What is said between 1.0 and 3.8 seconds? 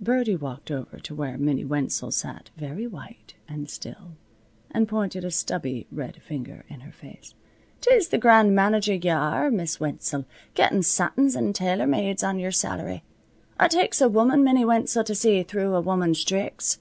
where Minnie Wenzel sat, very white and